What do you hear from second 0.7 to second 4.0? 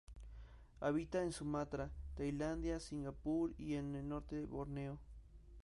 Habita en Sumatra, Tailandia, Singapur y en